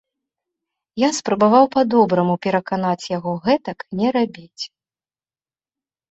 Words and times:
Я 1.01 1.09
спрабаваў 1.17 1.65
па-добраму 1.75 2.35
пераканаць 2.45 3.05
яго 3.17 3.31
гэтак 3.45 3.85
не 3.99 4.07
рабіць. 4.17 4.63